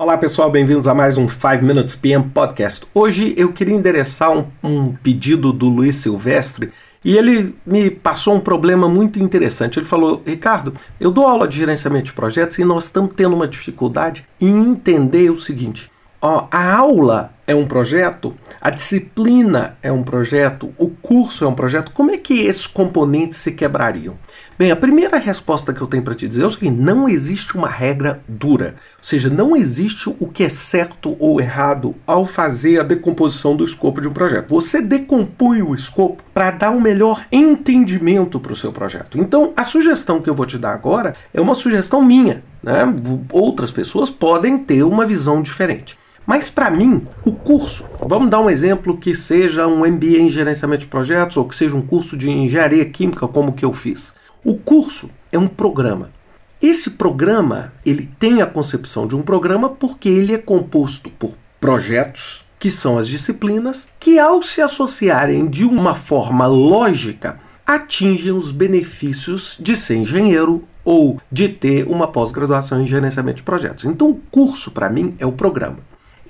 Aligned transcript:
Olá 0.00 0.16
pessoal, 0.16 0.50
bem-vindos 0.50 0.88
a 0.88 0.94
mais 0.94 1.18
um 1.18 1.28
5 1.28 1.62
Minutes 1.62 1.94
PM 1.94 2.30
Podcast. 2.30 2.86
Hoje 2.94 3.34
eu 3.36 3.52
queria 3.52 3.74
endereçar 3.74 4.32
um, 4.34 4.46
um, 4.64 4.92
pedido 4.94 5.52
do 5.52 5.68
Luiz 5.68 5.96
Silvestre 5.96 6.72
e 7.04 7.18
ele 7.18 7.54
me 7.66 7.90
passou 7.90 8.34
um 8.34 8.40
problema 8.40 8.88
muito 8.88 9.22
interessante. 9.22 9.78
Ele 9.78 9.84
falou: 9.84 10.22
Ricardo, 10.24 10.72
eu 10.98 11.10
dou 11.10 11.26
aula 11.26 11.46
de 11.46 11.58
gerenciamento 11.58 12.06
de 12.06 12.12
projetos 12.14 12.58
e 12.58 12.64
nós 12.64 12.84
estamos 12.84 13.12
tendo 13.14 13.36
uma 13.36 13.46
dificuldade 13.46 14.24
em 14.40 14.70
entender 14.70 15.28
o 15.28 15.38
seguinte. 15.38 15.90
Ó, 16.22 16.46
a 16.50 16.76
aula 16.78 17.34
é 17.46 17.54
um 17.54 17.66
projeto, 17.66 18.34
a 18.58 18.70
disciplina 18.70 19.76
é 19.82 19.92
um 19.92 20.02
projeto, 20.02 20.72
o 20.78 20.88
curso 21.10 21.44
é 21.44 21.48
um 21.48 21.54
projeto. 21.54 21.90
Como 21.90 22.12
é 22.12 22.16
que 22.16 22.42
esses 22.42 22.68
componentes 22.68 23.40
se 23.40 23.50
quebrariam? 23.50 24.14
Bem, 24.56 24.70
a 24.70 24.76
primeira 24.76 25.18
resposta 25.18 25.74
que 25.74 25.80
eu 25.80 25.88
tenho 25.88 26.04
para 26.04 26.14
te 26.14 26.28
dizer 26.28 26.44
é 26.44 26.46
o 26.46 26.50
seguinte: 26.50 26.78
não 26.78 27.08
existe 27.08 27.56
uma 27.56 27.68
regra 27.68 28.22
dura. 28.28 28.76
Ou 28.98 29.04
seja, 29.04 29.28
não 29.28 29.56
existe 29.56 30.08
o 30.20 30.28
que 30.28 30.44
é 30.44 30.48
certo 30.48 31.16
ou 31.18 31.40
errado 31.40 31.96
ao 32.06 32.24
fazer 32.24 32.78
a 32.78 32.84
decomposição 32.84 33.56
do 33.56 33.64
escopo 33.64 34.00
de 34.00 34.06
um 34.06 34.12
projeto. 34.12 34.50
Você 34.50 34.80
decompõe 34.80 35.62
o 35.62 35.74
escopo 35.74 36.22
para 36.32 36.52
dar 36.52 36.70
um 36.70 36.80
melhor 36.80 37.26
entendimento 37.32 38.38
para 38.38 38.52
o 38.52 38.56
seu 38.56 38.70
projeto. 38.70 39.18
Então, 39.18 39.52
a 39.56 39.64
sugestão 39.64 40.22
que 40.22 40.30
eu 40.30 40.34
vou 40.34 40.46
te 40.46 40.58
dar 40.58 40.72
agora 40.72 41.16
é 41.34 41.40
uma 41.40 41.56
sugestão 41.56 42.00
minha. 42.00 42.44
Né? 42.62 42.82
Outras 43.32 43.72
pessoas 43.72 44.10
podem 44.10 44.58
ter 44.58 44.84
uma 44.84 45.04
visão 45.04 45.42
diferente. 45.42 45.98
Mas 46.26 46.48
para 46.48 46.70
mim, 46.70 47.06
o 47.24 47.32
curso, 47.32 47.84
vamos 48.06 48.30
dar 48.30 48.40
um 48.40 48.50
exemplo 48.50 48.96
que 48.96 49.14
seja 49.14 49.66
um 49.66 49.86
MBA 49.86 50.18
em 50.18 50.28
gerenciamento 50.28 50.82
de 50.82 50.90
projetos 50.90 51.36
ou 51.36 51.44
que 51.44 51.56
seja 51.56 51.76
um 51.76 51.82
curso 51.82 52.16
de 52.16 52.30
engenharia 52.30 52.84
química 52.84 53.26
como 53.26 53.52
que 53.52 53.64
eu 53.64 53.72
fiz. 53.72 54.12
O 54.44 54.54
curso 54.54 55.10
é 55.32 55.38
um 55.38 55.48
programa. 55.48 56.10
Esse 56.62 56.90
programa, 56.90 57.72
ele 57.84 58.08
tem 58.18 58.42
a 58.42 58.46
concepção 58.46 59.06
de 59.06 59.16
um 59.16 59.22
programa 59.22 59.70
porque 59.70 60.08
ele 60.08 60.34
é 60.34 60.38
composto 60.38 61.08
por 61.10 61.32
projetos, 61.58 62.44
que 62.58 62.70
são 62.70 62.98
as 62.98 63.08
disciplinas, 63.08 63.88
que 63.98 64.18
ao 64.18 64.42
se 64.42 64.60
associarem 64.60 65.48
de 65.48 65.64
uma 65.64 65.94
forma 65.94 66.46
lógica, 66.46 67.40
atingem 67.66 68.32
os 68.32 68.52
benefícios 68.52 69.56
de 69.58 69.74
ser 69.74 69.96
engenheiro 69.96 70.64
ou 70.84 71.20
de 71.30 71.48
ter 71.48 71.86
uma 71.86 72.08
pós-graduação 72.08 72.82
em 72.82 72.86
gerenciamento 72.86 73.38
de 73.38 73.42
projetos. 73.42 73.84
Então, 73.84 74.10
o 74.10 74.20
curso, 74.30 74.70
para 74.70 74.90
mim, 74.90 75.14
é 75.18 75.24
o 75.24 75.32
programa. 75.32 75.78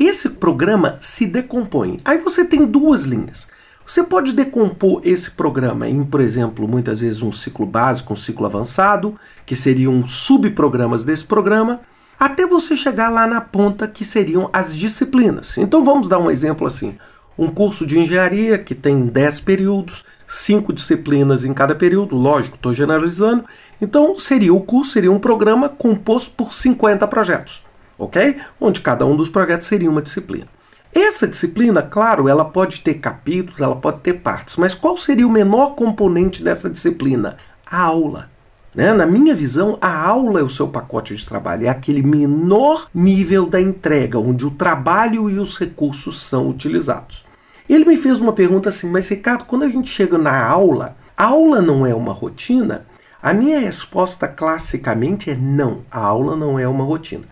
Esse 0.00 0.30
programa 0.30 0.96
se 1.02 1.26
decompõe. 1.26 1.98
Aí 2.02 2.16
você 2.16 2.42
tem 2.42 2.64
duas 2.64 3.04
linhas. 3.04 3.48
Você 3.84 4.02
pode 4.02 4.32
decompor 4.32 5.02
esse 5.04 5.30
programa 5.30 5.86
em, 5.86 6.02
por 6.02 6.22
exemplo, 6.22 6.66
muitas 6.66 7.02
vezes 7.02 7.20
um 7.20 7.30
ciclo 7.30 7.66
básico, 7.66 8.14
um 8.14 8.16
ciclo 8.16 8.46
avançado, 8.46 9.14
que 9.44 9.54
seriam 9.54 10.06
subprogramas 10.06 11.04
desse 11.04 11.24
programa, 11.26 11.82
até 12.18 12.46
você 12.46 12.78
chegar 12.78 13.10
lá 13.10 13.26
na 13.26 13.42
ponta 13.42 13.86
que 13.86 14.02
seriam 14.02 14.48
as 14.54 14.74
disciplinas. 14.74 15.58
Então 15.58 15.84
vamos 15.84 16.08
dar 16.08 16.18
um 16.18 16.30
exemplo 16.30 16.66
assim: 16.66 16.96
um 17.36 17.48
curso 17.48 17.86
de 17.86 17.98
engenharia 17.98 18.56
que 18.56 18.74
tem 18.74 19.04
10 19.04 19.40
períodos, 19.40 20.02
5 20.26 20.72
disciplinas 20.72 21.44
em 21.44 21.52
cada 21.52 21.74
período, 21.74 22.16
lógico, 22.16 22.56
estou 22.56 22.72
generalizando. 22.72 23.44
Então 23.82 24.16
seria 24.16 24.54
o 24.54 24.62
curso 24.62 24.92
seria 24.92 25.12
um 25.12 25.18
programa 25.18 25.68
composto 25.68 26.30
por 26.30 26.54
50 26.54 27.06
projetos 27.06 27.68
ok? 28.00 28.38
Onde 28.58 28.80
cada 28.80 29.04
um 29.06 29.14
dos 29.14 29.28
projetos 29.28 29.68
seria 29.68 29.90
uma 29.90 30.02
disciplina. 30.02 30.46
Essa 30.92 31.28
disciplina, 31.28 31.82
claro, 31.82 32.28
ela 32.28 32.44
pode 32.44 32.80
ter 32.80 32.94
capítulos, 32.94 33.60
ela 33.60 33.76
pode 33.76 34.00
ter 34.00 34.14
partes, 34.14 34.56
mas 34.56 34.74
qual 34.74 34.96
seria 34.96 35.26
o 35.26 35.30
menor 35.30 35.76
componente 35.76 36.42
dessa 36.42 36.68
disciplina? 36.68 37.36
A 37.64 37.82
aula. 37.82 38.28
Né? 38.74 38.92
Na 38.92 39.06
minha 39.06 39.34
visão, 39.34 39.78
a 39.80 40.04
aula 40.04 40.40
é 40.40 40.42
o 40.42 40.48
seu 40.48 40.66
pacote 40.66 41.14
de 41.14 41.24
trabalho, 41.24 41.66
é 41.66 41.68
aquele 41.68 42.02
menor 42.02 42.88
nível 42.92 43.46
da 43.46 43.60
entrega, 43.60 44.18
onde 44.18 44.44
o 44.44 44.50
trabalho 44.50 45.30
e 45.30 45.38
os 45.38 45.56
recursos 45.58 46.20
são 46.20 46.48
utilizados. 46.48 47.24
Ele 47.68 47.84
me 47.84 47.96
fez 47.96 48.18
uma 48.18 48.32
pergunta 48.32 48.68
assim, 48.68 48.88
mas 48.90 49.08
Ricardo, 49.08 49.44
quando 49.44 49.62
a 49.62 49.68
gente 49.68 49.88
chega 49.88 50.18
na 50.18 50.44
aula, 50.44 50.96
a 51.16 51.26
aula 51.26 51.62
não 51.62 51.86
é 51.86 51.94
uma 51.94 52.12
rotina? 52.12 52.86
A 53.22 53.32
minha 53.32 53.60
resposta 53.60 54.26
classicamente 54.26 55.30
é 55.30 55.36
não, 55.36 55.84
a 55.90 56.00
aula 56.00 56.34
não 56.34 56.58
é 56.58 56.66
uma 56.66 56.82
rotina. 56.82 57.24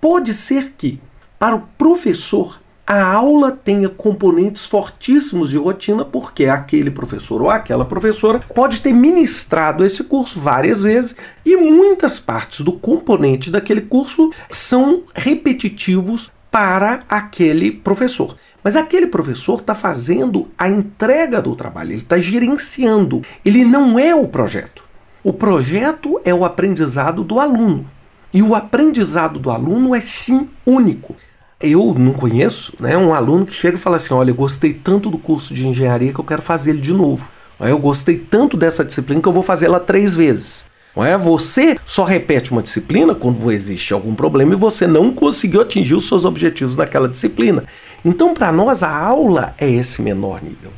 Pode 0.00 0.32
ser 0.32 0.74
que, 0.78 0.98
para 1.38 1.54
o 1.54 1.62
professor, 1.76 2.58
a 2.86 3.04
aula 3.04 3.52
tenha 3.52 3.88
componentes 3.88 4.66
fortíssimos 4.66 5.50
de 5.50 5.58
rotina, 5.58 6.04
porque 6.04 6.46
aquele 6.46 6.90
professor 6.90 7.42
ou 7.42 7.50
aquela 7.50 7.84
professora 7.84 8.40
pode 8.54 8.80
ter 8.80 8.92
ministrado 8.92 9.84
esse 9.84 10.02
curso 10.02 10.40
várias 10.40 10.82
vezes 10.82 11.14
e 11.44 11.56
muitas 11.56 12.18
partes 12.18 12.62
do 12.62 12.72
componente 12.72 13.50
daquele 13.50 13.82
curso 13.82 14.32
são 14.48 15.02
repetitivos 15.14 16.32
para 16.50 17.00
aquele 17.08 17.70
professor. 17.70 18.36
Mas 18.64 18.74
aquele 18.74 19.06
professor 19.06 19.60
está 19.60 19.74
fazendo 19.74 20.48
a 20.58 20.68
entrega 20.68 21.40
do 21.40 21.54
trabalho, 21.54 21.92
ele 21.92 22.02
está 22.02 22.18
gerenciando, 22.18 23.22
ele 23.44 23.64
não 23.64 23.98
é 23.98 24.14
o 24.14 24.26
projeto. 24.26 24.82
O 25.22 25.32
projeto 25.32 26.20
é 26.24 26.34
o 26.34 26.44
aprendizado 26.44 27.22
do 27.22 27.38
aluno. 27.38 27.86
E 28.32 28.42
o 28.42 28.54
aprendizado 28.54 29.38
do 29.38 29.50
aluno 29.50 29.94
é 29.94 30.00
sim 30.00 30.48
único. 30.64 31.16
Eu 31.60 31.94
não 31.94 32.12
conheço 32.12 32.74
né, 32.80 32.96
um 32.96 33.12
aluno 33.12 33.44
que 33.44 33.52
chega 33.52 33.76
e 33.76 33.80
fala 33.80 33.96
assim: 33.96 34.14
olha, 34.14 34.30
eu 34.30 34.34
gostei 34.34 34.72
tanto 34.72 35.10
do 35.10 35.18
curso 35.18 35.52
de 35.52 35.66
engenharia 35.66 36.12
que 36.12 36.20
eu 36.20 36.24
quero 36.24 36.40
fazer 36.40 36.70
ele 36.70 36.80
de 36.80 36.92
novo. 36.92 37.28
Eu 37.58 37.78
gostei 37.78 38.16
tanto 38.16 38.56
dessa 38.56 38.84
disciplina 38.84 39.20
que 39.20 39.28
eu 39.28 39.32
vou 39.32 39.42
fazer 39.42 39.66
ela 39.66 39.78
três 39.78 40.16
vezes. 40.16 40.64
É? 40.96 41.16
Você 41.16 41.78
só 41.84 42.04
repete 42.04 42.50
uma 42.50 42.62
disciplina 42.62 43.14
quando 43.14 43.50
existe 43.52 43.92
algum 43.92 44.14
problema 44.14 44.54
e 44.54 44.56
você 44.56 44.86
não 44.86 45.12
conseguiu 45.12 45.60
atingir 45.60 45.94
os 45.94 46.08
seus 46.08 46.24
objetivos 46.24 46.76
naquela 46.76 47.08
disciplina. 47.08 47.64
Então, 48.04 48.34
para 48.34 48.50
nós, 48.50 48.82
a 48.82 48.94
aula 48.94 49.54
é 49.58 49.70
esse 49.70 50.02
menor 50.02 50.42
nível. 50.42 50.72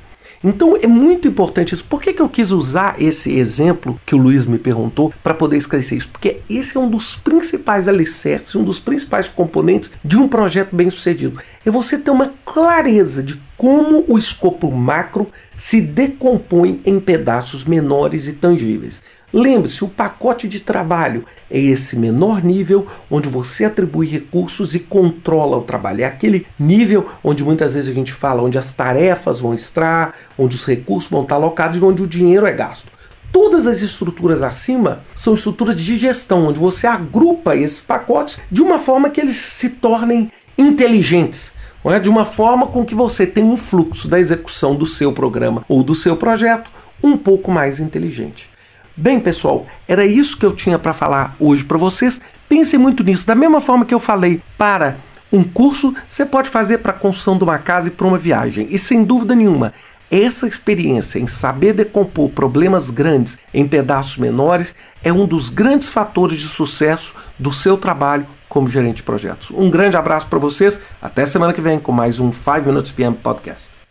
Então 0.44 0.76
é 0.76 0.86
muito 0.86 1.28
importante 1.28 1.74
isso. 1.74 1.84
Por 1.84 2.00
que, 2.02 2.12
que 2.12 2.20
eu 2.20 2.28
quis 2.28 2.50
usar 2.50 3.00
esse 3.00 3.32
exemplo 3.32 4.00
que 4.04 4.14
o 4.14 4.18
Luiz 4.18 4.44
me 4.44 4.58
perguntou 4.58 5.12
para 5.22 5.34
poder 5.34 5.56
esclarecer 5.56 5.98
isso? 5.98 6.08
Porque 6.08 6.40
esse 6.50 6.76
é 6.76 6.80
um 6.80 6.90
dos 6.90 7.14
principais 7.14 7.88
alicerces, 7.88 8.54
um 8.54 8.64
dos 8.64 8.78
principais 8.78 9.28
componentes 9.28 9.90
de 10.04 10.16
um 10.16 10.26
projeto 10.26 10.74
bem 10.74 10.90
sucedido. 10.90 11.38
É 11.64 11.70
você 11.70 11.96
ter 11.96 12.10
uma 12.10 12.32
clareza 12.44 13.22
de 13.22 13.40
como 13.62 14.04
o 14.08 14.18
escopo 14.18 14.72
macro 14.72 15.28
se 15.56 15.80
decompõe 15.80 16.80
em 16.84 16.98
pedaços 16.98 17.64
menores 17.64 18.26
e 18.26 18.32
tangíveis. 18.32 19.00
Lembre-se, 19.32 19.84
o 19.84 19.88
pacote 19.88 20.48
de 20.48 20.58
trabalho 20.58 21.24
é 21.48 21.60
esse 21.60 21.96
menor 21.96 22.42
nível 22.42 22.88
onde 23.08 23.28
você 23.28 23.64
atribui 23.64 24.08
recursos 24.08 24.74
e 24.74 24.80
controla 24.80 25.58
o 25.58 25.62
trabalho. 25.62 26.02
É 26.02 26.04
aquele 26.04 26.44
nível 26.58 27.08
onde 27.22 27.44
muitas 27.44 27.74
vezes 27.74 27.88
a 27.88 27.94
gente 27.94 28.12
fala 28.12 28.42
onde 28.42 28.58
as 28.58 28.74
tarefas 28.74 29.38
vão 29.38 29.54
estar, 29.54 30.12
onde 30.36 30.56
os 30.56 30.64
recursos 30.64 31.08
vão 31.08 31.22
estar 31.22 31.36
alocados 31.36 31.78
e 31.78 31.84
onde 31.84 32.02
o 32.02 32.08
dinheiro 32.08 32.46
é 32.46 32.52
gasto. 32.52 32.90
Todas 33.30 33.68
as 33.68 33.80
estruturas 33.80 34.42
acima 34.42 35.04
são 35.14 35.34
estruturas 35.34 35.80
de 35.80 35.96
gestão, 35.96 36.46
onde 36.46 36.58
você 36.58 36.88
agrupa 36.88 37.54
esses 37.54 37.80
pacotes 37.80 38.40
de 38.50 38.60
uma 38.60 38.80
forma 38.80 39.08
que 39.08 39.20
eles 39.20 39.36
se 39.36 39.70
tornem 39.70 40.32
inteligentes. 40.58 41.61
É? 41.84 41.98
De 41.98 42.08
uma 42.08 42.24
forma 42.24 42.66
com 42.66 42.84
que 42.84 42.94
você 42.94 43.26
tenha 43.26 43.46
um 43.46 43.56
fluxo 43.56 44.08
da 44.08 44.20
execução 44.20 44.74
do 44.74 44.86
seu 44.86 45.12
programa 45.12 45.64
ou 45.68 45.82
do 45.82 45.94
seu 45.94 46.16
projeto 46.16 46.70
um 47.02 47.16
pouco 47.16 47.50
mais 47.50 47.80
inteligente. 47.80 48.48
Bem, 48.96 49.18
pessoal, 49.18 49.66
era 49.88 50.04
isso 50.04 50.36
que 50.36 50.46
eu 50.46 50.54
tinha 50.54 50.78
para 50.78 50.92
falar 50.92 51.34
hoje 51.40 51.64
para 51.64 51.78
vocês. 51.78 52.20
Pensem 52.48 52.78
muito 52.78 53.02
nisso. 53.02 53.26
Da 53.26 53.34
mesma 53.34 53.60
forma 53.60 53.84
que 53.84 53.94
eu 53.94 54.00
falei 54.00 54.40
para 54.56 54.98
um 55.32 55.42
curso, 55.42 55.94
você 56.08 56.26
pode 56.26 56.50
fazer 56.50 56.78
para 56.78 56.92
a 56.92 56.98
construção 56.98 57.38
de 57.38 57.44
uma 57.44 57.58
casa 57.58 57.88
e 57.88 57.90
para 57.90 58.06
uma 58.06 58.18
viagem. 58.18 58.68
E 58.70 58.78
sem 58.78 59.02
dúvida 59.02 59.34
nenhuma, 59.34 59.72
essa 60.10 60.46
experiência 60.46 61.18
em 61.18 61.26
saber 61.26 61.72
decompor 61.72 62.28
problemas 62.28 62.90
grandes 62.90 63.38
em 63.54 63.66
pedaços 63.66 64.18
menores 64.18 64.74
é 65.02 65.10
um 65.10 65.26
dos 65.26 65.48
grandes 65.48 65.90
fatores 65.90 66.38
de 66.38 66.48
sucesso 66.48 67.14
do 67.38 67.50
seu 67.50 67.78
trabalho 67.78 68.26
como 68.52 68.68
gerente 68.68 68.96
de 68.96 69.02
projetos. 69.02 69.50
Um 69.50 69.70
grande 69.70 69.96
abraço 69.96 70.26
para 70.26 70.38
vocês. 70.38 70.78
Até 71.00 71.24
semana 71.24 71.54
que 71.54 71.60
vem 71.62 71.80
com 71.80 71.90
mais 71.90 72.20
um 72.20 72.30
5 72.30 72.60
Minutes 72.66 72.92
PM 72.92 73.16
Podcast. 73.16 73.81